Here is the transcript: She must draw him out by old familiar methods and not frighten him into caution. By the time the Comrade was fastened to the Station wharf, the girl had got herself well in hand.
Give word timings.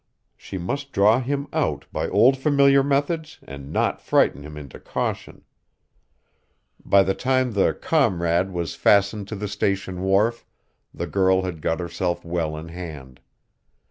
She 0.35 0.57
must 0.57 0.93
draw 0.93 1.19
him 1.21 1.47
out 1.53 1.85
by 1.91 2.09
old 2.09 2.35
familiar 2.35 2.81
methods 2.81 3.37
and 3.43 3.71
not 3.71 4.01
frighten 4.01 4.41
him 4.41 4.57
into 4.57 4.79
caution. 4.79 5.43
By 6.83 7.03
the 7.03 7.13
time 7.13 7.51
the 7.51 7.75
Comrade 7.75 8.49
was 8.51 8.73
fastened 8.73 9.27
to 9.27 9.35
the 9.35 9.47
Station 9.47 10.01
wharf, 10.01 10.43
the 10.91 11.05
girl 11.05 11.43
had 11.43 11.61
got 11.61 11.79
herself 11.79 12.25
well 12.25 12.57
in 12.57 12.69
hand. 12.69 13.19